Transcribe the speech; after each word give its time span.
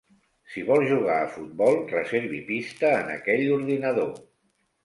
Si 0.53 0.61
vol 0.69 0.85
jugar 0.91 1.17
a 1.25 1.27
futbol, 1.35 1.77
reservi 1.93 2.41
pista 2.49 2.93
en 3.03 3.15
aquell 3.19 3.47
ordinador. 3.59 4.13